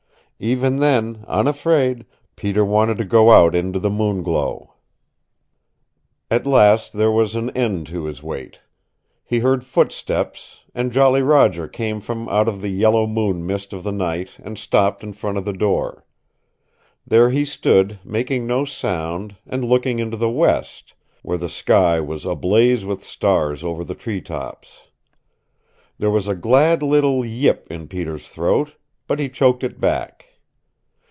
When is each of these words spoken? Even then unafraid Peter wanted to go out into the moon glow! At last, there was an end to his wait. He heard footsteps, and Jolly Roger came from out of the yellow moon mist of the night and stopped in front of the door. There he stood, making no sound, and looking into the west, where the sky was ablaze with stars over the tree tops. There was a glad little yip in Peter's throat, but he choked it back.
Even 0.43 0.77
then 0.77 1.23
unafraid 1.27 2.03
Peter 2.35 2.65
wanted 2.65 2.97
to 2.97 3.05
go 3.05 3.29
out 3.29 3.53
into 3.53 3.77
the 3.77 3.91
moon 3.91 4.23
glow! 4.23 4.73
At 6.31 6.47
last, 6.47 6.93
there 6.93 7.11
was 7.11 7.35
an 7.35 7.51
end 7.51 7.85
to 7.89 8.05
his 8.05 8.23
wait. 8.23 8.59
He 9.23 9.37
heard 9.37 9.63
footsteps, 9.63 10.61
and 10.73 10.91
Jolly 10.91 11.21
Roger 11.21 11.67
came 11.67 12.01
from 12.01 12.27
out 12.27 12.47
of 12.47 12.59
the 12.61 12.69
yellow 12.69 13.05
moon 13.05 13.45
mist 13.45 13.71
of 13.71 13.83
the 13.83 13.91
night 13.91 14.29
and 14.41 14.57
stopped 14.57 15.03
in 15.03 15.13
front 15.13 15.37
of 15.37 15.45
the 15.45 15.53
door. 15.53 16.05
There 17.05 17.29
he 17.29 17.45
stood, 17.45 17.99
making 18.03 18.47
no 18.47 18.65
sound, 18.65 19.35
and 19.45 19.63
looking 19.63 19.99
into 19.99 20.17
the 20.17 20.31
west, 20.31 20.95
where 21.21 21.37
the 21.37 21.49
sky 21.49 21.99
was 21.99 22.25
ablaze 22.25 22.83
with 22.83 23.03
stars 23.03 23.63
over 23.63 23.83
the 23.83 23.93
tree 23.93 24.21
tops. 24.21 24.87
There 25.99 26.09
was 26.09 26.27
a 26.27 26.33
glad 26.33 26.81
little 26.81 27.23
yip 27.23 27.67
in 27.69 27.87
Peter's 27.87 28.27
throat, 28.27 28.75
but 29.05 29.19
he 29.19 29.29
choked 29.29 29.63
it 29.63 29.79
back. 29.79 30.25